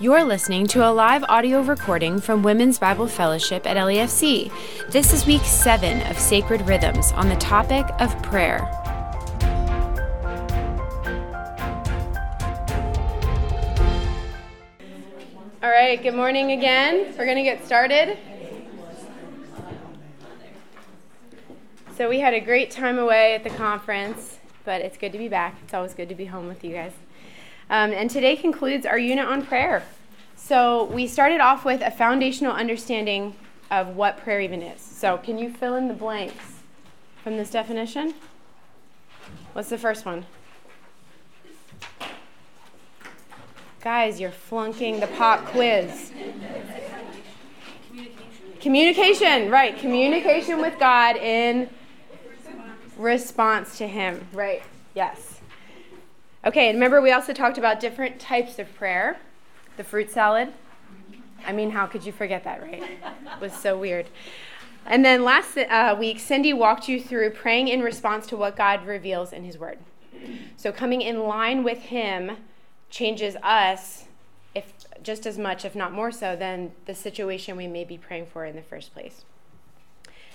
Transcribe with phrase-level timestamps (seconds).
[0.00, 4.50] You're listening to a live audio recording from Women's Bible Fellowship at LEFC.
[4.90, 8.62] This is week seven of Sacred Rhythms on the topic of prayer.
[15.62, 17.14] All right, good morning again.
[17.18, 18.16] We're going to get started.
[21.98, 25.28] So, we had a great time away at the conference, but it's good to be
[25.28, 25.56] back.
[25.62, 26.92] It's always good to be home with you guys.
[27.70, 29.84] Um, and today concludes our unit on prayer.
[30.42, 33.36] So, we started off with a foundational understanding
[33.70, 34.80] of what prayer even is.
[34.80, 36.62] So, can you fill in the blanks
[37.22, 38.14] from this definition?
[39.52, 40.26] What's the first one?
[43.80, 46.10] Guys, you're flunking the pop quiz.
[48.60, 49.78] Communication, right.
[49.78, 51.70] Communication with God in
[52.96, 54.26] response to Him.
[54.32, 54.62] Right.
[54.94, 55.40] Yes.
[56.44, 59.20] Okay, and remember we also talked about different types of prayer.
[59.80, 60.52] The fruit salad.
[61.46, 62.82] I mean, how could you forget that, right?
[62.82, 64.08] It was so weird.
[64.84, 68.84] And then last uh, week, Cindy walked you through praying in response to what God
[68.84, 69.78] reveals in His Word.
[70.58, 72.32] So coming in line with Him
[72.90, 74.04] changes us,
[74.54, 74.70] if
[75.02, 78.44] just as much, if not more so, than the situation we may be praying for
[78.44, 79.24] in the first place.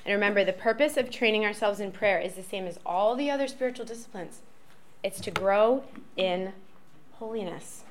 [0.03, 3.29] And remember, the purpose of training ourselves in prayer is the same as all the
[3.29, 4.41] other spiritual disciplines.
[5.03, 5.83] It's to grow
[6.17, 6.53] in
[7.19, 7.83] holiness,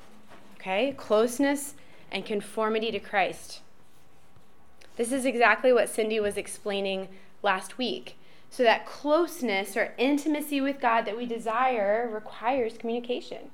[0.65, 0.93] okay?
[0.97, 1.75] Closeness
[2.11, 3.61] and conformity to Christ.
[4.95, 7.07] This is exactly what Cindy was explaining
[7.43, 8.17] last week.
[8.49, 13.49] So, that closeness or intimacy with God that we desire requires communication.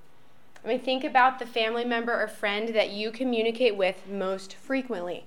[0.64, 5.26] I mean, think about the family member or friend that you communicate with most frequently.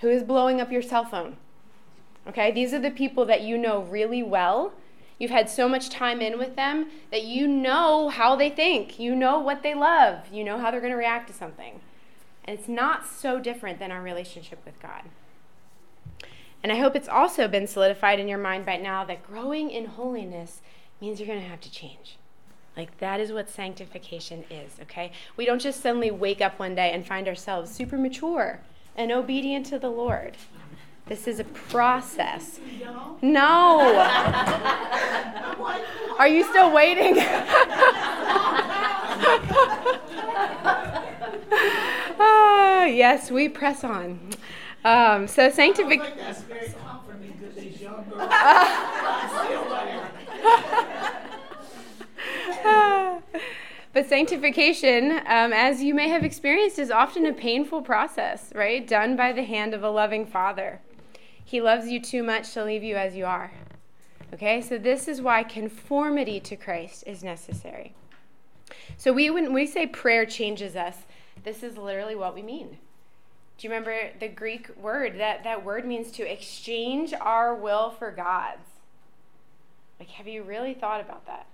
[0.00, 1.36] Who is blowing up your cell phone?
[2.28, 4.72] Okay, these are the people that you know really well
[5.18, 8.98] You've had so much time in with them that you know how they think.
[8.98, 10.30] You know what they love.
[10.30, 11.80] You know how they're going to react to something.
[12.44, 15.02] And it's not so different than our relationship with God.
[16.62, 19.86] And I hope it's also been solidified in your mind by now that growing in
[19.86, 20.60] holiness
[21.00, 22.16] means you're going to have to change.
[22.76, 25.12] Like, that is what sanctification is, okay?
[25.36, 28.60] We don't just suddenly wake up one day and find ourselves super mature
[28.94, 30.36] and obedient to the Lord.
[31.06, 32.58] This is a process.
[33.22, 33.80] No.
[36.18, 37.18] Are you still waiting?
[42.18, 44.18] ah, yes, we press on.
[44.84, 46.18] Um, so sanctification.
[53.96, 58.86] But sanctification, um, as you may have experienced, is often a painful process, right?
[58.86, 60.82] Done by the hand of a loving father.
[61.46, 63.52] He loves you too much to leave you as you are.
[64.34, 67.94] Okay, so this is why conformity to Christ is necessary.
[68.96, 70.96] So we when we say prayer changes us,
[71.44, 72.78] this is literally what we mean.
[73.58, 75.20] Do you remember the Greek word?
[75.20, 78.66] That that word means to exchange our will for God's.
[80.00, 81.46] Like, have you really thought about that?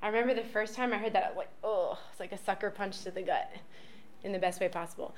[0.00, 2.38] I remember the first time I heard that, I was like, oh, it's like a
[2.38, 3.50] sucker punch to the gut
[4.22, 5.16] in the best way possible.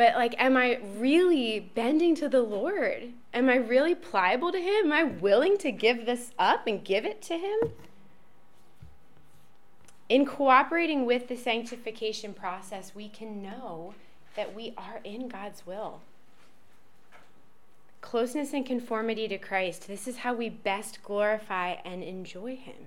[0.00, 3.12] But like, am I really bending to the Lord?
[3.34, 4.86] Am I really pliable to Him?
[4.86, 7.58] Am I willing to give this up and give it to Him?
[10.08, 13.92] In cooperating with the sanctification process, we can know
[14.36, 16.00] that we are in God's will.
[18.00, 22.86] Closeness and conformity to Christ, this is how we best glorify and enjoy Him.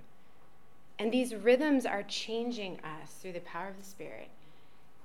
[0.98, 4.30] And these rhythms are changing us through the power of the Spirit.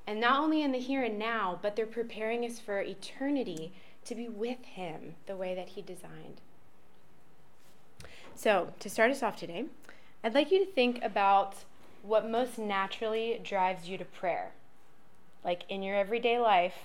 [0.10, 3.72] And not only in the here and now, but they're preparing us for eternity
[4.06, 6.42] to be with Him the way that He designed.
[8.34, 9.66] So, to start us off today,
[10.24, 11.58] I'd like you to think about
[12.02, 14.50] what most naturally drives you to prayer.
[15.46, 16.80] Like in your everyday life,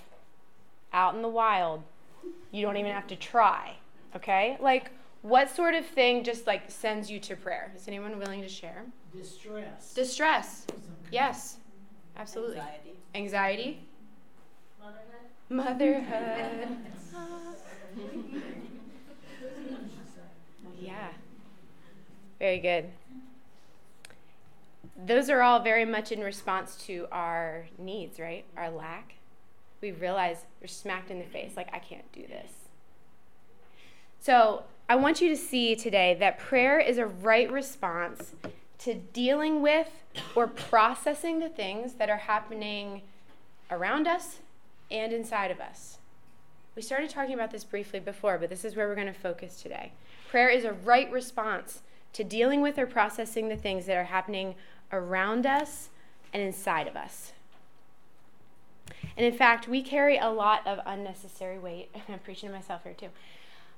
[0.93, 1.83] out in the wild,
[2.53, 3.77] you don't even have to try,
[4.15, 4.59] okay?
[4.61, 4.91] Like,
[5.23, 7.73] what sort of thing just like sends you to prayer?
[7.75, 8.85] Is anyone willing to share?
[9.17, 9.95] Distress.
[9.95, 10.67] Distress.
[11.11, 11.57] Yes,
[12.19, 12.59] absolutely.
[12.59, 12.95] Anxiety.
[13.15, 13.81] Anxiety.
[15.49, 15.49] Motherhood.
[15.49, 16.69] Motherhood.
[20.81, 21.09] yeah.
[22.41, 22.87] Very good.
[25.07, 28.45] Those are all very much in response to our needs, right?
[28.57, 29.15] Our lack.
[29.81, 32.51] We realize we're smacked in the face, like, I can't do this.
[34.21, 38.33] So, I want you to see today that prayer is a right response
[38.79, 39.89] to dealing with
[40.35, 43.03] or processing the things that are happening
[43.71, 44.39] around us
[44.91, 45.99] and inside of us.
[46.77, 49.63] We started talking about this briefly before, but this is where we're going to focus
[49.63, 49.93] today.
[50.29, 51.83] Prayer is a right response
[52.13, 54.55] to dealing with or processing the things that are happening
[54.93, 55.91] around us
[56.33, 57.33] and inside of us.
[59.17, 61.91] And in fact, we carry a lot of unnecessary weight.
[61.95, 63.11] And I'm preaching to myself here too.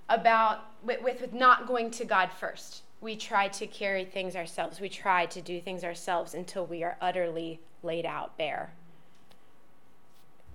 [0.09, 2.83] About with, with, with not going to God first.
[3.01, 4.81] We try to carry things ourselves.
[4.81, 8.73] We try to do things ourselves until we are utterly laid out bare.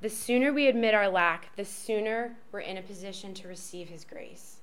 [0.01, 4.03] The sooner we admit our lack, the sooner we're in a position to receive His
[4.03, 4.57] grace.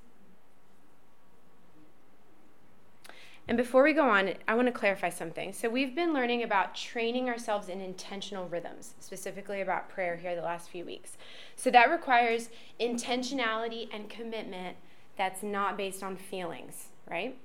[3.46, 5.54] And before we go on, I want to clarify something.
[5.54, 10.42] So, we've been learning about training ourselves in intentional rhythms, specifically about prayer here the
[10.42, 11.16] last few weeks.
[11.56, 14.76] So, that requires intentionality and commitment
[15.16, 17.38] that's not based on feelings, right?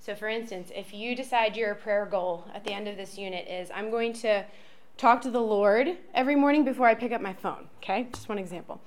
[0.00, 3.46] So, for instance, if you decide your prayer goal at the end of this unit
[3.46, 4.46] is, I'm going to
[4.96, 8.08] talk to the Lord every morning before I pick up my phone, okay?
[8.10, 8.80] Just one example.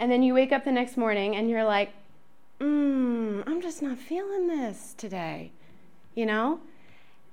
[0.00, 1.92] And then you wake up the next morning and you're like,
[2.60, 5.52] mm, I'm just not feeling this today,
[6.16, 6.58] you know?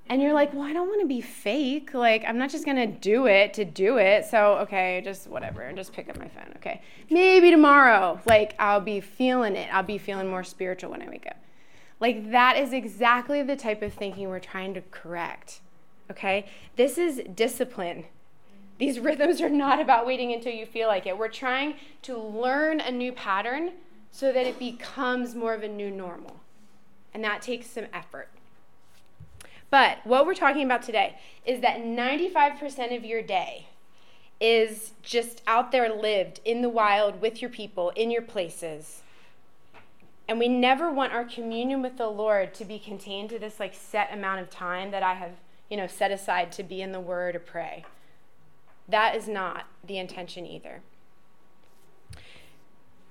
[0.09, 1.95] And you're like, well, I don't want to be fake.
[1.95, 4.25] Like, I'm not just going to do it to do it.
[4.25, 6.53] So, okay, just whatever, and just pick up my phone.
[6.57, 6.81] Okay.
[7.09, 9.73] Maybe tomorrow, like, I'll be feeling it.
[9.73, 11.37] I'll be feeling more spiritual when I wake up.
[12.03, 15.61] Like, that is exactly the type of thinking we're trying to correct.
[16.11, 16.47] Okay.
[16.75, 18.03] This is discipline.
[18.77, 21.17] These rhythms are not about waiting until you feel like it.
[21.17, 23.71] We're trying to learn a new pattern
[24.11, 26.41] so that it becomes more of a new normal.
[27.13, 28.27] And that takes some effort.
[29.69, 31.15] But what we're talking about today
[31.45, 33.67] is that 95% of your day
[34.41, 39.02] is just out there lived in the wild with your people, in your places.
[40.27, 43.73] And we never want our communion with the Lord to be contained to this like
[43.73, 45.31] set amount of time that I have,
[45.69, 47.85] you know, set aside to be in the word or pray.
[48.87, 50.81] That is not the intention either.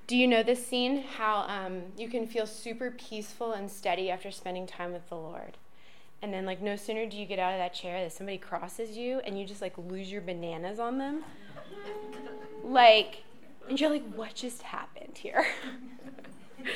[0.06, 1.04] Do you know this scene?
[1.16, 5.56] How um, you can feel super peaceful and steady after spending time with the Lord.
[6.20, 8.96] And then, like, no sooner do you get out of that chair that somebody crosses
[8.96, 11.24] you and you just, like, lose your bananas on them.
[12.62, 13.24] like,
[13.68, 15.46] and you're like, what just happened here?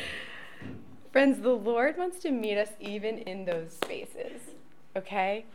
[1.16, 4.38] Friends, the Lord wants to meet us even in those spaces,
[4.94, 5.46] okay?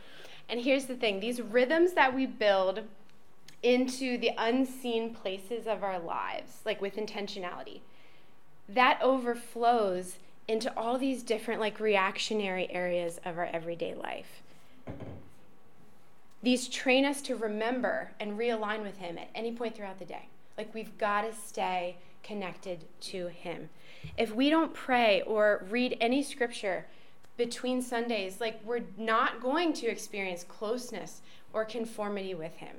[0.49, 2.81] And here's the thing these rhythms that we build
[3.61, 7.81] into the unseen places of our lives, like with intentionality.
[8.67, 10.15] That overflows
[10.47, 14.41] into all these different, like, reactionary areas of our everyday life.
[16.41, 20.25] These train us to remember and realign with Him at any point throughout the day.
[20.57, 23.69] Like, we've got to stay connected to Him.
[24.17, 26.85] If we don't pray or read any scripture
[27.37, 31.21] between Sundays, like, we're not going to experience closeness
[31.53, 32.75] or conformity with Him.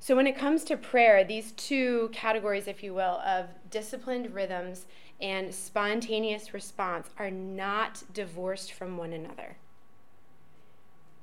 [0.00, 4.86] So, when it comes to prayer, these two categories, if you will, of disciplined rhythms
[5.20, 9.56] and spontaneous response are not divorced from one another.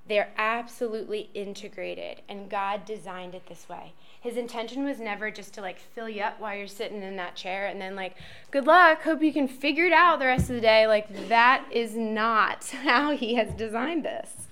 [0.07, 3.93] They're absolutely integrated, and God designed it this way.
[4.21, 7.35] His intention was never just to like fill you up while you're sitting in that
[7.35, 8.15] chair and then, like,
[8.51, 10.87] good luck, hope you can figure it out the rest of the day.
[10.87, 14.47] Like, that is not how He has designed this.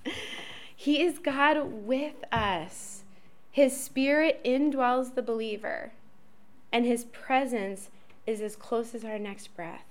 [0.75, 3.04] He is God with us.
[3.50, 5.94] His spirit indwells the believer,
[6.72, 7.90] and his presence
[8.28, 9.86] is as close as our next breath.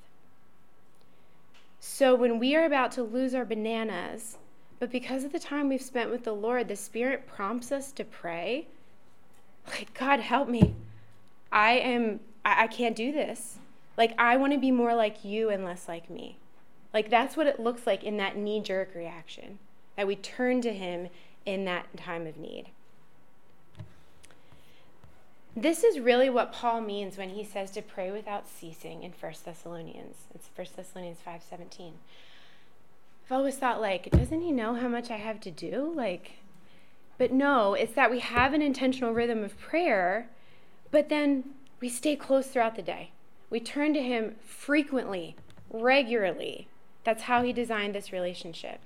[1.81, 4.37] So when we are about to lose our bananas,
[4.79, 8.05] but because of the time we've spent with the Lord, the Spirit prompts us to
[8.05, 8.67] pray.
[9.69, 10.75] Like, God, help me.
[11.51, 13.59] I am, I, I can't do this.
[13.97, 16.37] Like, I want to be more like you and less like me.
[16.93, 19.59] Like, that's what it looks like in that knee jerk reaction,
[19.97, 21.09] that we turn to Him
[21.47, 22.67] in that time of need.
[25.57, 29.33] This is really what Paul means when he says to pray without ceasing in 1
[29.45, 30.17] Thessalonians.
[30.35, 31.93] It's 1 Thessalonians 5:17.
[33.25, 35.93] I've always thought like, doesn't he know how much I have to do?
[35.95, 36.33] Like
[37.17, 40.29] but no, it's that we have an intentional rhythm of prayer,
[40.91, 41.45] but then
[41.81, 43.11] we stay close throughout the day.
[43.51, 45.37] We turn to him frequently,
[45.71, 46.67] regularly.
[47.05, 48.81] That's how he designed this relationship.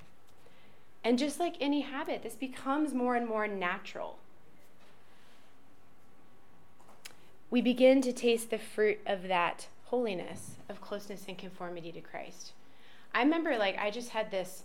[1.02, 4.18] And just like any habit, this becomes more and more natural.
[7.50, 12.52] we begin to taste the fruit of that holiness, of closeness and conformity to Christ.
[13.14, 14.64] I remember, like, I just had this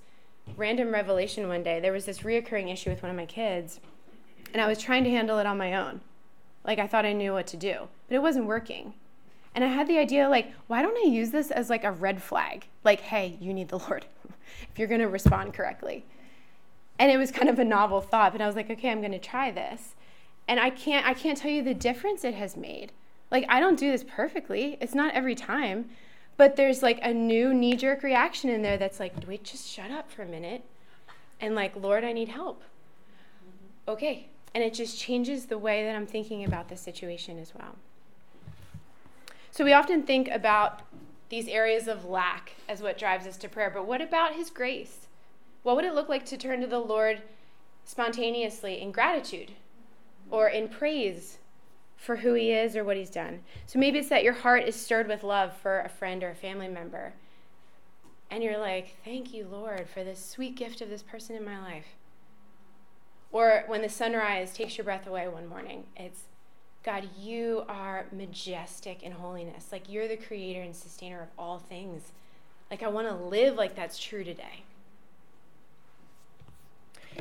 [0.58, 1.80] random revelation one day.
[1.80, 3.80] There was this reoccurring issue with one of my kids,
[4.54, 6.02] and I was trying to handle it on my own.
[6.64, 8.94] Like, I thought I knew what to do, but it wasn't working.
[9.56, 12.24] And I had the idea, like, why don't I use this as like a red
[12.24, 12.66] flag?
[12.84, 14.06] Like, hey, you need the Lord
[14.72, 16.06] if you're going to respond correctly.
[16.98, 19.12] And it was kind of a novel thought, but I was like, okay, I'm going
[19.12, 19.96] to try this
[20.48, 22.92] and I can't I can't tell you the difference it has made.
[23.32, 24.78] Like I don't do this perfectly.
[24.82, 25.90] It's not every time,
[26.38, 29.92] but there's like a new knee jerk reaction in there that's like, wait, just shut
[29.92, 30.64] up for a minute,
[31.40, 32.62] and like, Lord, I need help.
[33.88, 37.76] Okay, And it just changes the way that I'm thinking about the situation as well.
[39.52, 40.82] So we often think about
[41.30, 45.08] these areas of lack as what drives us to prayer, but what about His grace?
[45.64, 47.22] What would it look like to turn to the Lord
[47.86, 49.52] spontaneously in gratitude
[50.30, 51.40] or in praise
[52.04, 53.40] for who He is or what He's done?
[53.66, 56.36] So maybe it's that your heart is stirred with love for a friend or a
[56.36, 57.14] family member.
[58.30, 61.60] And you're like, thank you, Lord, for this sweet gift of this person in my
[61.62, 61.86] life.
[63.32, 66.24] Or when the sunrise takes your breath away one morning, it's,
[66.84, 69.72] God, you are majestic in holiness.
[69.72, 72.12] Like you're the creator and sustainer of all things.
[72.70, 74.64] Like I want to live like that's true today.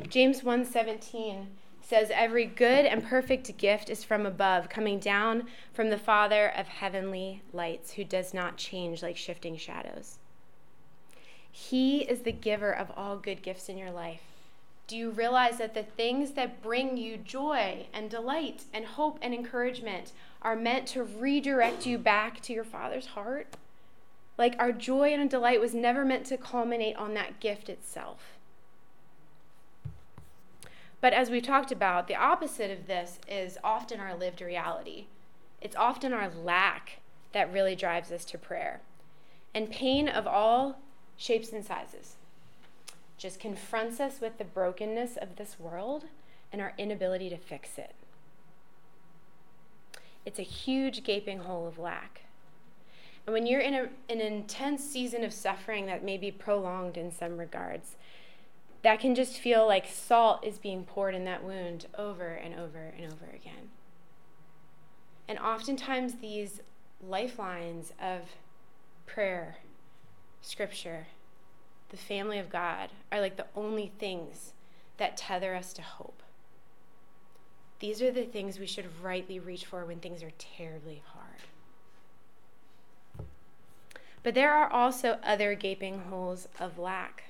[0.09, 1.45] James 1:17
[1.83, 6.67] says every good and perfect gift is from above, coming down from the Father of
[6.67, 10.17] heavenly lights, who does not change like shifting shadows.
[11.51, 14.21] He is the giver of all good gifts in your life.
[14.87, 19.33] Do you realize that the things that bring you joy and delight and hope and
[19.33, 20.11] encouragement
[20.41, 23.47] are meant to redirect you back to your Father's heart?
[24.37, 28.32] Like our joy and delight was never meant to culminate on that gift itself.
[31.03, 35.07] But as we talked about, the opposite of this is often our lived reality.
[35.59, 37.01] It's often our lack
[37.33, 38.79] that really drives us to prayer.
[39.53, 40.79] And pain of all
[41.17, 42.15] shapes and sizes
[43.17, 46.05] just confronts us with the brokenness of this world
[46.53, 47.95] and our inability to fix it.
[50.25, 52.21] It's a huge gaping hole of lack.
[53.27, 57.11] And when you're in a, an intense season of suffering that may be prolonged in
[57.11, 57.97] some regards,
[58.83, 62.93] that can just feel like salt is being poured in that wound over and over
[62.97, 63.69] and over again.
[65.27, 66.61] And oftentimes, these
[67.01, 68.21] lifelines of
[69.05, 69.57] prayer,
[70.41, 71.07] scripture,
[71.89, 74.53] the family of God are like the only things
[74.97, 76.21] that tether us to hope.
[77.79, 83.27] These are the things we should rightly reach for when things are terribly hard.
[84.23, 87.23] But there are also other gaping holes of lack.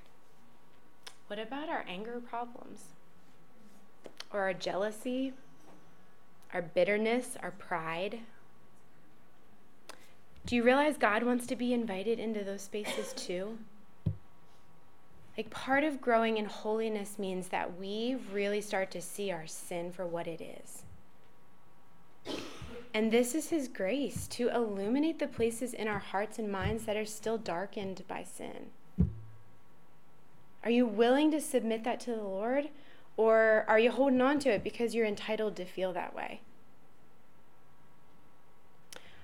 [1.34, 2.90] What about our anger problems?
[4.32, 5.34] Or our jealousy?
[6.54, 7.38] Our bitterness?
[7.42, 8.20] Our pride?
[10.46, 13.58] Do you realize God wants to be invited into those spaces too?
[15.36, 19.92] Like, part of growing in holiness means that we really start to see our sin
[19.92, 20.84] for what it is.
[22.94, 26.96] And this is His grace to illuminate the places in our hearts and minds that
[26.96, 28.70] are still darkened by sin.
[30.63, 32.70] Are you willing to submit that to the Lord?
[33.17, 36.41] Or are you holding on to it because you're entitled to feel that way?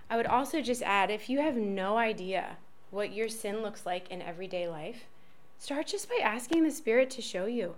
[0.09, 2.57] I would also just add if you have no idea
[2.91, 5.05] what your sin looks like in everyday life,
[5.59, 7.75] Start just by asking the Spirit to show you.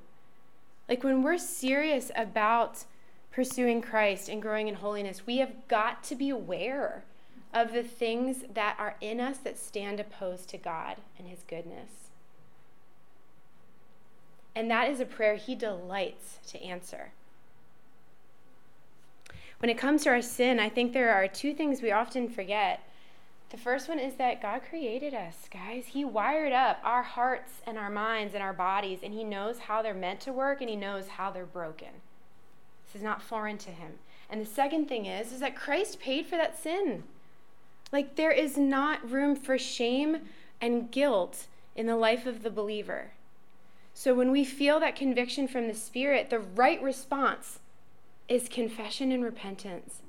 [0.87, 2.85] Like when we're serious about
[3.31, 7.03] pursuing Christ and growing in holiness, we have got to be aware
[7.55, 12.00] of the things that are in us that stand opposed to God and His goodness.
[14.55, 17.11] And that is a prayer He delights to answer.
[19.59, 22.81] When it comes to our sin, I think there are two things we often forget.
[23.51, 25.87] The first one is that God created us, guys.
[25.87, 29.81] He wired up our hearts and our minds and our bodies, and He knows how
[29.81, 31.89] they're meant to work and He knows how they're broken.
[32.87, 33.99] This is not foreign to Him.
[34.29, 37.03] And the second thing is, is that Christ paid for that sin.
[37.91, 40.19] Like there is not room for shame
[40.61, 43.11] and guilt in the life of the believer.
[43.93, 47.59] So when we feel that conviction from the Spirit, the right response
[48.27, 50.01] is confession and repentance.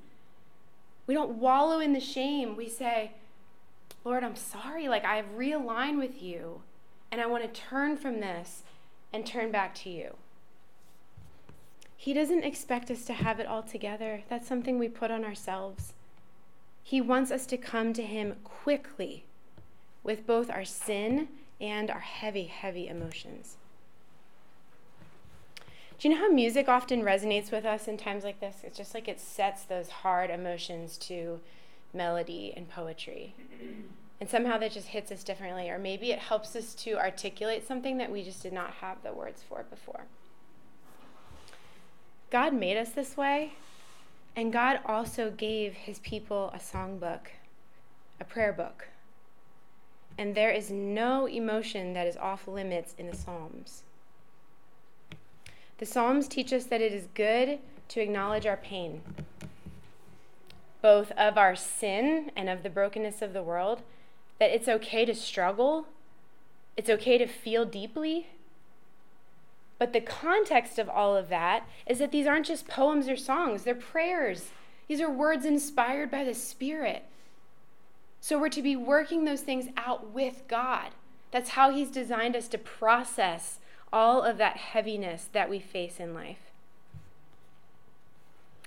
[1.07, 2.57] We don't wallow in the shame.
[2.57, 3.13] We say,
[4.05, 4.89] Lord, I'm sorry.
[4.89, 6.63] Like, I've realigned with you,
[7.11, 8.63] and I want to turn from this
[9.13, 10.15] and turn back to you.
[11.97, 14.23] He doesn't expect us to have it all together.
[14.29, 15.93] That's something we put on ourselves.
[16.83, 19.25] He wants us to come to Him quickly
[20.03, 21.29] with both our sin
[21.61, 23.57] and our heavy, heavy emotions.
[26.03, 28.57] Do you know how music often resonates with us in times like this?
[28.65, 31.39] It's just like it sets those hard emotions to
[31.95, 33.37] melody and poetry.
[34.21, 37.99] And somehow that just hits us differently, or maybe it helps us to articulate something
[37.99, 40.07] that we just did not have the words for before.
[42.31, 43.53] God made us this way,
[44.35, 47.29] and God also gave his people a songbook,
[48.19, 48.89] a prayer book.
[50.19, 53.85] And there is no emotion that is off limits in the Psalms.
[55.83, 57.59] The Psalms teach us that it is good
[57.89, 59.03] to acknowledge our pain
[60.81, 63.83] both of our sin and of the brokenness of the world,
[64.39, 65.89] that it's okay to struggle,
[66.77, 68.29] it's okay to feel deeply,
[69.77, 73.65] But the context of all of that is that these aren't just poems or songs,
[73.65, 74.51] they're prayers.
[74.87, 77.07] These are words inspired by the Spirit.
[78.21, 80.91] So we're to be working those things out with God.
[81.33, 83.59] That's how He's designed us to process
[83.93, 86.51] all of that heaviness that we face in life.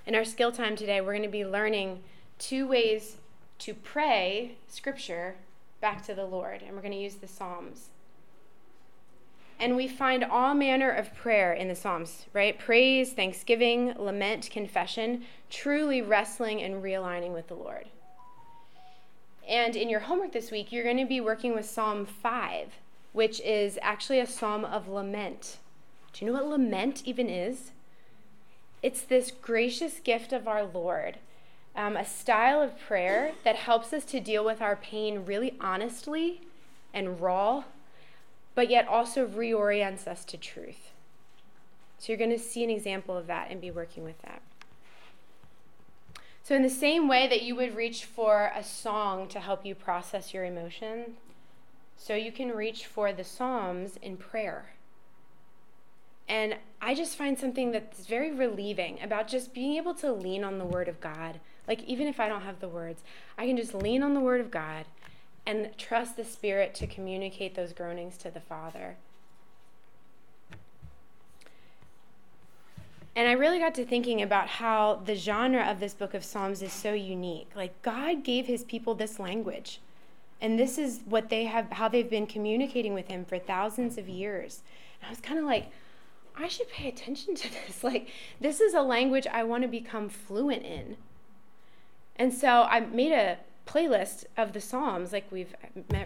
[0.05, 2.03] In our skill time today, we're going to be learning
[2.37, 3.17] two ways
[3.59, 5.35] to pray scripture
[5.81, 7.89] back to the Lord, and we're going to use the Psalms.
[9.59, 12.59] And we find all manner of prayer in the Psalms, right?
[12.59, 17.85] Praise, thanksgiving, lament, confession, truly wrestling and realigning with the Lord.
[19.47, 22.73] And in your homework this week, you're going to be working with Psalm 5,
[23.15, 25.57] which is actually a psalm of lament.
[26.11, 27.71] Do you know what lament even is?
[28.83, 31.19] It's this gracious gift of our Lord,
[31.77, 36.41] um, a style of prayer that helps us to deal with our pain really honestly
[36.93, 37.63] and raw,
[38.53, 40.91] but yet also reorients us to truth.
[41.97, 44.41] So you're going to see an example of that and be working with that.
[46.43, 49.73] So, in the same way that you would reach for a song to help you
[49.73, 51.15] process your emotion,
[51.97, 54.73] so you can reach for the Psalms in prayer.
[56.27, 60.57] And I just find something that's very relieving about just being able to lean on
[60.57, 61.39] the Word of God.
[61.67, 63.03] Like, even if I don't have the words,
[63.37, 64.85] I can just lean on the Word of God
[65.45, 68.97] and trust the Spirit to communicate those groanings to the Father.
[73.15, 76.61] And I really got to thinking about how the genre of this book of Psalms
[76.61, 77.49] is so unique.
[77.55, 79.79] Like God gave his people this language.
[80.45, 84.07] And this is what they have how they've been communicating with him for thousands of
[84.07, 84.61] years.
[85.01, 85.71] And I was kind of like
[86.37, 87.83] I should pay attention to this.
[87.83, 88.09] Like
[88.39, 90.97] this is a language I want to become fluent in.
[92.15, 95.55] And so I made a playlist of the Psalms like we've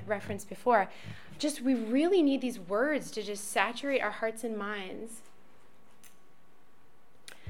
[0.08, 0.89] referenced before.
[1.38, 5.19] Just we really need these words to just saturate our hearts and minds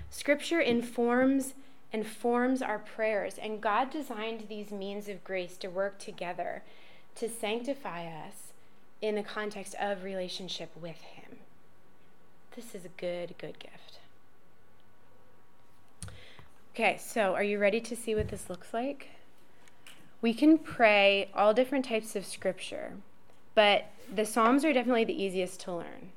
[0.10, 1.54] Scripture informs
[1.92, 6.64] and forms our prayers, and God designed these means of grace to work together
[7.16, 8.54] to sanctify us
[9.02, 11.38] in the context of relationship with Him.
[12.56, 14.00] This is a good, good gift.
[16.76, 19.10] Okay, so are you ready to see what this looks like?
[20.22, 22.94] We can pray all different types of scripture,
[23.56, 26.12] but the Psalms are definitely the easiest to learn.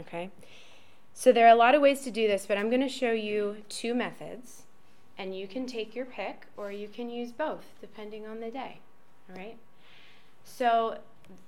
[0.00, 0.30] Okay?
[1.14, 3.12] So there are a lot of ways to do this, but I'm going to show
[3.12, 4.62] you two methods,
[5.18, 8.78] and you can take your pick or you can use both depending on the day.
[9.28, 9.58] All right?
[10.44, 10.98] So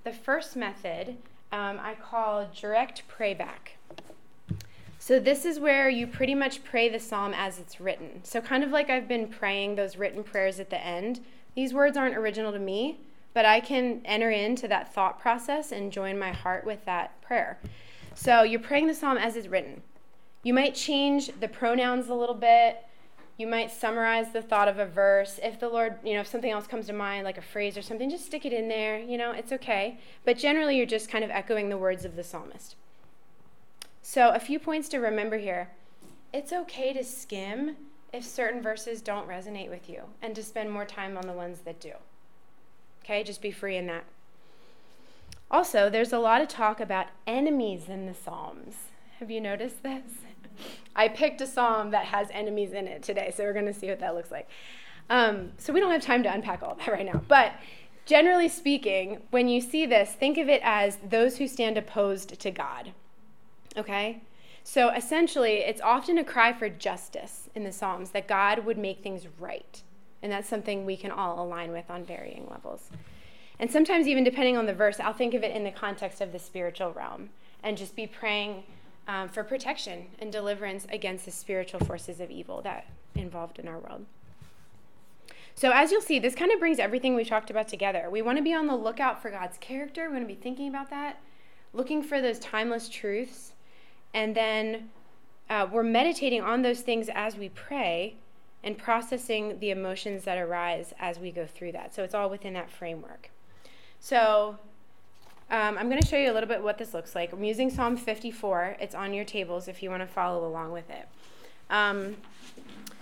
[0.04, 1.16] the first method
[1.52, 3.74] um, I call direct prayback.
[4.98, 8.20] So this is where you pretty much pray the psalm as it's written.
[8.22, 11.20] So kind of like I've been praying those written prayers at the end.
[11.56, 13.00] These words aren't original to me,
[13.32, 17.58] but I can enter into that thought process and join my heart with that prayer.
[18.14, 19.82] So you're praying the psalm as it's written.
[20.42, 22.84] You might change the pronouns a little bit.
[23.40, 25.40] You might summarize the thought of a verse.
[25.42, 27.80] If the Lord, you know, if something else comes to mind, like a phrase or
[27.80, 28.98] something, just stick it in there.
[28.98, 29.98] You know, it's okay.
[30.26, 32.76] But generally, you're just kind of echoing the words of the psalmist.
[34.02, 35.70] So, a few points to remember here.
[36.34, 37.76] It's okay to skim
[38.12, 41.60] if certain verses don't resonate with you and to spend more time on the ones
[41.60, 41.92] that do.
[43.02, 44.04] Okay, just be free in that.
[45.50, 48.74] Also, there's a lot of talk about enemies in the Psalms.
[49.18, 50.02] Have you noticed this?
[50.96, 53.88] I picked a psalm that has enemies in it today, so we're going to see
[53.88, 54.48] what that looks like.
[55.08, 57.22] Um, so we don't have time to unpack all that right now.
[57.26, 57.52] But
[58.06, 62.50] generally speaking, when you see this, think of it as those who stand opposed to
[62.50, 62.92] God.
[63.76, 64.22] Okay?
[64.62, 69.02] So essentially, it's often a cry for justice in the Psalms that God would make
[69.02, 69.82] things right.
[70.22, 72.90] And that's something we can all align with on varying levels.
[73.58, 76.32] And sometimes, even depending on the verse, I'll think of it in the context of
[76.32, 77.30] the spiritual realm
[77.62, 78.64] and just be praying
[79.10, 83.78] um, for protection and deliverance against the spiritual forces of evil that involved in our
[83.78, 84.06] world.
[85.56, 88.08] So, as you'll see, this kind of brings everything we talked about together.
[88.08, 90.06] We want to be on the lookout for God's character.
[90.06, 91.20] We want to be thinking about that,
[91.72, 93.52] looking for those timeless truths,
[94.14, 94.90] and then
[95.50, 98.14] uh, we're meditating on those things as we pray
[98.62, 101.92] and processing the emotions that arise as we go through that.
[101.92, 103.30] So, it's all within that framework.
[103.98, 104.58] So
[105.50, 107.32] um, I'm going to show you a little bit what this looks like.
[107.32, 108.76] I'm using Psalm 54.
[108.80, 111.08] It's on your tables if you want to follow along with it.
[111.70, 112.16] Um,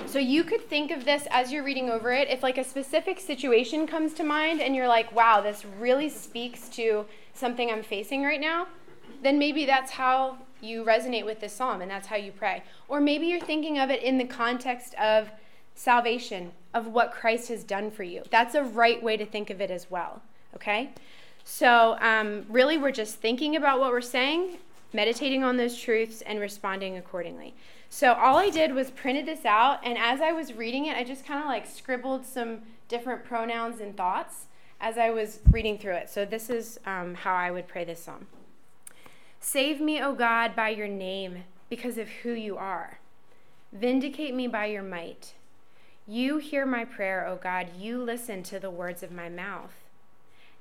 [0.07, 2.29] so you could think of this as you're reading over it.
[2.29, 6.69] If like a specific situation comes to mind and you're like, wow, this really speaks
[6.71, 8.69] to something I'm facing right now,
[9.23, 12.63] then maybe that's how you resonate with this psalm and that's how you pray.
[12.89, 15.31] Or maybe you're thinking of it in the context of
[15.75, 18.23] salvation, of what Christ has done for you.
[18.31, 20.23] That's a right way to think of it as well
[20.55, 20.91] okay?
[21.51, 24.59] So, um, really, we're just thinking about what we're saying
[24.93, 27.55] meditating on those truths and responding accordingly.
[27.89, 31.05] So all I did was printed this out, and as I was reading it, I
[31.05, 34.45] just kind of like scribbled some different pronouns and thoughts
[34.79, 36.11] as I was reading through it.
[36.11, 38.27] So this is um, how I would pray this psalm.
[39.41, 42.99] Save me, O God, by your name, because of who you are.
[43.73, 45.33] Vindicate me by your might.
[46.07, 47.69] You hear my prayer, O God.
[47.79, 49.88] You listen to the words of my mouth.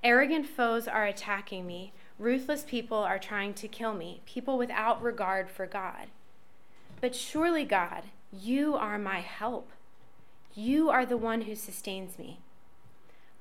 [0.04, 1.94] Arrogant foes are attacking me.
[2.20, 6.08] Ruthless people are trying to kill me, people without regard for God.
[7.02, 9.72] But surely, God, you are my help.
[10.56, 12.40] You are the one who sustains me.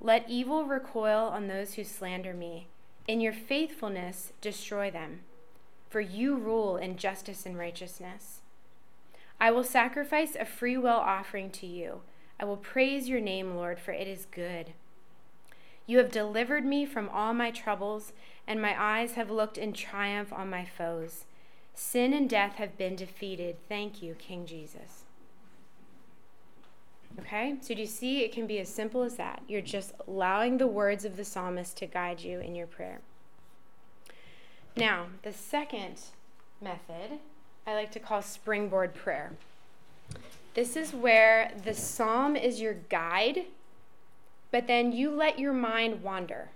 [0.01, 2.69] Let evil recoil on those who slander me.
[3.09, 5.21] In your faithfulness, destroy them.
[5.88, 8.40] For you rule in justice and righteousness.
[9.40, 12.03] I will sacrifice a free will offering to you.
[12.38, 14.73] I will praise your name, Lord, for it is good.
[15.87, 18.12] You have delivered me from all my troubles,
[18.46, 21.25] and my eyes have looked in triumph on my foes.
[21.75, 23.57] Sin and death have been defeated.
[23.68, 25.05] Thank you, King Jesus.
[27.20, 29.42] Okay, so do you see it can be as simple as that?
[29.49, 33.01] You're just allowing the words of the psalmist to guide you in your prayer.
[34.77, 36.01] Now, the second
[36.61, 37.20] method
[37.66, 39.33] I like to call springboard prayer.
[40.55, 43.46] This is where the psalm is your guide,
[44.57, 46.49] but then you let your mind wander,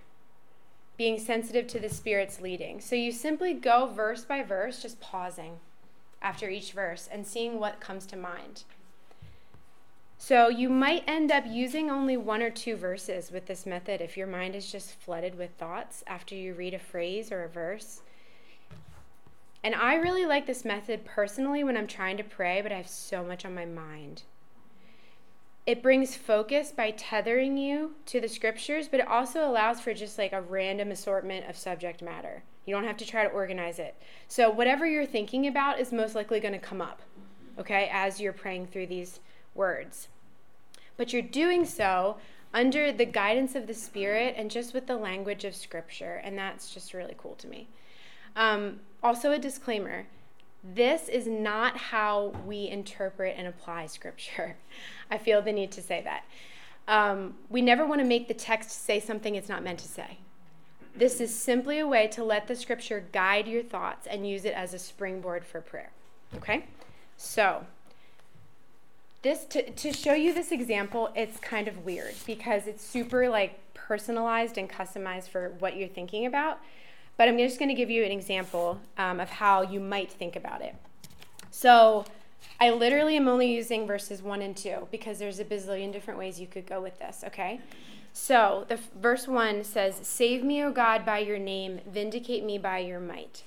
[0.97, 2.81] being sensitive to the Spirit's leading.
[2.81, 5.59] So you simply go verse by verse, just pausing
[6.19, 8.63] after each verse and seeing what comes to mind.
[10.17, 14.17] So you might end up using only one or two verses with this method if
[14.17, 18.01] your mind is just flooded with thoughts after you read a phrase or a verse.
[19.63, 22.89] And I really like this method personally when I'm trying to pray, but I have
[22.89, 24.23] so much on my mind.
[25.65, 30.17] It brings focus by tethering you to the scriptures, but it also allows for just
[30.17, 32.43] like a random assortment of subject matter.
[32.65, 33.95] You don't have to try to organize it.
[34.27, 37.01] So, whatever you're thinking about is most likely going to come up,
[37.59, 39.19] okay, as you're praying through these
[39.53, 40.07] words.
[40.97, 42.17] But you're doing so
[42.53, 46.21] under the guidance of the Spirit and just with the language of Scripture.
[46.23, 47.67] And that's just really cool to me.
[48.35, 50.07] Um, also, a disclaimer
[50.63, 54.55] this is not how we interpret and apply Scripture.
[55.11, 56.23] I feel the need to say that.
[56.87, 60.17] Um, we never want to make the text say something it's not meant to say.
[60.95, 64.53] This is simply a way to let the Scripture guide your thoughts and use it
[64.53, 65.91] as a springboard for prayer.
[66.35, 66.65] Okay?
[67.17, 67.65] So,
[69.21, 73.59] this to, to show you this example it's kind of weird because it's super like
[73.73, 76.59] personalized and customized for what you're thinking about
[77.17, 80.35] but i'm just going to give you an example um, of how you might think
[80.35, 80.75] about it
[81.51, 82.05] so
[82.59, 86.39] i literally am only using verses 1 and 2 because there's a bazillion different ways
[86.39, 87.59] you could go with this okay
[88.13, 92.79] so the verse 1 says save me o god by your name vindicate me by
[92.79, 93.43] your might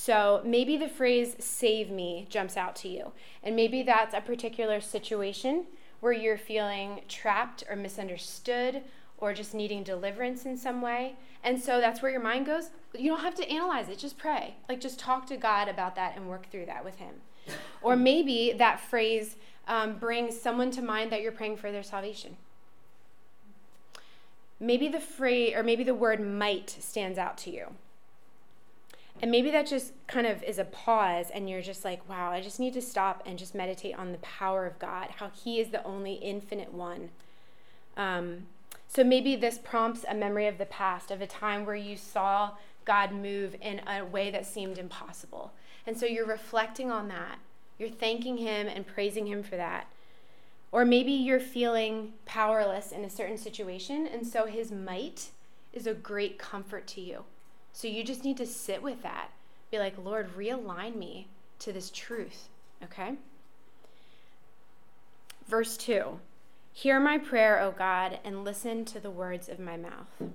[0.00, 3.12] so maybe the phrase save me jumps out to you.
[3.42, 5.66] And maybe that's a particular situation
[6.00, 8.82] where you're feeling trapped or misunderstood
[9.18, 11.16] or just needing deliverance in some way.
[11.44, 12.70] And so that's where your mind goes.
[12.98, 14.54] You don't have to analyze it, just pray.
[14.70, 17.16] Like just talk to God about that and work through that with Him.
[17.82, 19.36] Or maybe that phrase
[19.66, 22.36] um, brings someone to mind that you're praying for their salvation.
[24.58, 27.68] Maybe the phrase or maybe the word might stands out to you.
[29.22, 32.40] And maybe that just kind of is a pause, and you're just like, wow, I
[32.40, 35.68] just need to stop and just meditate on the power of God, how He is
[35.68, 37.10] the only infinite one.
[37.98, 38.46] Um,
[38.88, 42.52] so maybe this prompts a memory of the past, of a time where you saw
[42.86, 45.52] God move in a way that seemed impossible.
[45.86, 47.38] And so you're reflecting on that.
[47.78, 49.86] You're thanking Him and praising Him for that.
[50.72, 55.30] Or maybe you're feeling powerless in a certain situation, and so His might
[55.72, 57.24] is a great comfort to you.
[57.72, 59.30] So you just need to sit with that.
[59.70, 61.28] Be like, Lord, realign me
[61.60, 62.48] to this truth.
[62.82, 63.14] Okay?
[65.46, 66.20] Verse 2
[66.72, 70.30] Hear my prayer, O God, and listen to the words of my mouth.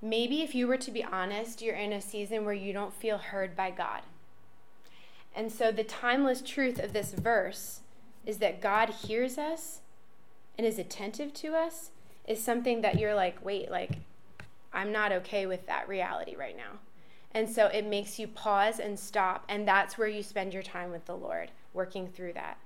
[0.00, 3.18] Maybe if you were to be honest, you're in a season where you don't feel
[3.18, 4.02] heard by God.
[5.34, 7.80] And so the timeless truth of this verse
[8.24, 9.80] is that God hears us
[10.56, 11.90] and is attentive to us
[12.26, 13.92] is something that you're like, wait, like
[14.72, 16.78] I'm not okay with that reality right now.
[17.32, 20.90] And so it makes you pause and stop, and that's where you spend your time
[20.90, 22.58] with the Lord, working through that.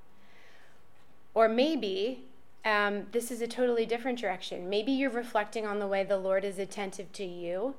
[1.34, 2.24] Or maybe
[2.64, 4.68] um, this is a totally different direction.
[4.68, 7.74] Maybe you're reflecting on the way the Lord is attentive to you,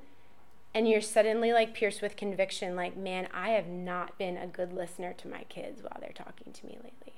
[0.74, 4.74] and you're suddenly like pierced with conviction like, man, I have not been a good
[4.74, 7.14] listener to my kids while they're talking to me lately.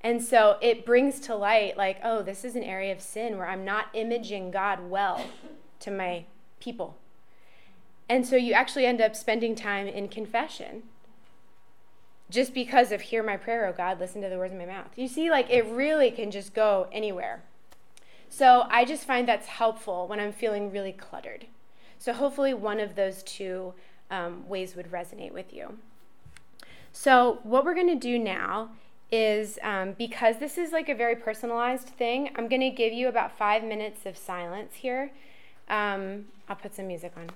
[0.00, 3.48] And so it brings to light, like, oh, this is an area of sin where
[3.48, 5.24] I'm not imaging God well
[5.80, 6.24] to my
[6.60, 6.96] people.
[8.08, 10.82] And so you actually end up spending time in confession
[12.30, 14.90] just because of hear my prayer, oh God, listen to the words of my mouth.
[14.96, 17.42] You see, like it really can just go anywhere.
[18.28, 21.46] So I just find that's helpful when I'm feeling really cluttered.
[21.98, 23.74] So hopefully one of those two
[24.10, 25.78] um, ways would resonate with you.
[26.92, 28.70] So what we're going to do now
[29.10, 33.08] is um, because this is like a very personalized thing, I'm going to give you
[33.08, 35.12] about five minutes of silence here.
[35.68, 37.30] Um, I'll put some music on.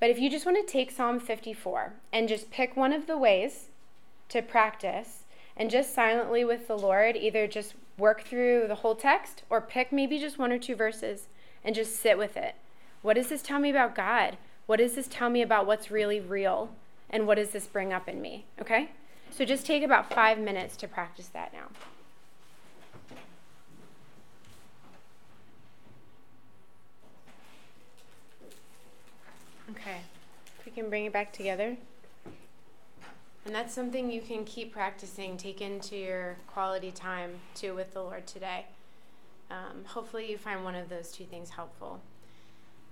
[0.00, 3.16] But if you just want to take Psalm 54 and just pick one of the
[3.16, 3.68] ways
[4.32, 5.24] to practice
[5.56, 9.92] and just silently with the Lord, either just work through the whole text or pick
[9.92, 11.28] maybe just one or two verses
[11.62, 12.54] and just sit with it.
[13.02, 14.38] What does this tell me about God?
[14.66, 16.70] What does this tell me about what's really real?
[17.10, 18.46] And what does this bring up in me?
[18.60, 18.90] Okay?
[19.30, 21.68] So just take about five minutes to practice that now.
[29.70, 30.00] Okay,
[30.66, 31.76] we can bring it back together.
[33.44, 38.02] And that's something you can keep practicing, take into your quality time too with the
[38.02, 38.66] Lord today.
[39.50, 42.00] Um, hopefully, you find one of those two things helpful.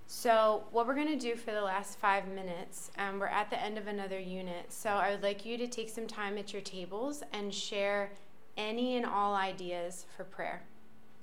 [0.07, 3.59] So, what we're going to do for the last five minutes, um, we're at the
[3.59, 4.71] end of another unit.
[4.71, 8.11] So, I would like you to take some time at your tables and share
[8.57, 10.63] any and all ideas for prayer.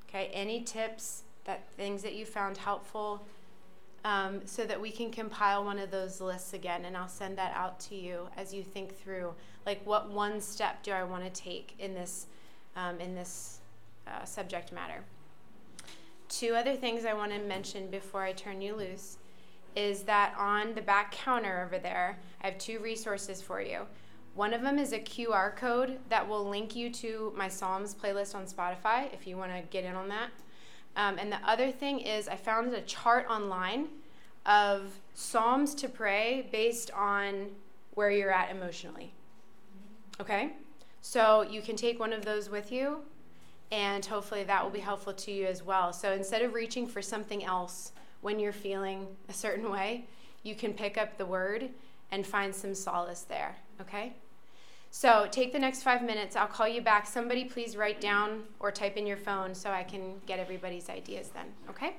[0.09, 3.27] Okay, any tips, that things that you found helpful,
[4.05, 7.53] um, so that we can compile one of those lists again and I'll send that
[7.55, 9.35] out to you as you think through
[9.67, 12.27] like what one step do I want to take in this
[12.77, 13.59] um, in this
[14.07, 15.05] uh, subject matter.
[16.29, 19.19] Two other things I want to mention before I turn you loose
[19.75, 23.81] is that on the back counter over there, I have two resources for you.
[24.35, 28.35] One of them is a QR code that will link you to my Psalms playlist
[28.35, 30.31] on Spotify if you want to get in on that.
[30.99, 33.87] Um, and the other thing is, I found a chart online
[34.45, 37.51] of Psalms to pray based on
[37.95, 39.15] where you're at emotionally.
[40.21, 40.51] Okay?
[41.01, 43.03] So you can take one of those with you,
[43.71, 45.93] and hopefully that will be helpful to you as well.
[45.93, 50.07] So instead of reaching for something else when you're feeling a certain way,
[50.43, 51.71] you can pick up the word
[52.11, 53.55] and find some solace there.
[53.81, 54.15] Okay?
[54.91, 56.35] So take the next five minutes.
[56.37, 57.07] I'll call you back.
[57.07, 61.31] Somebody please write down or type in your phone so I can get everybody's ideas
[61.31, 61.97] then, okay?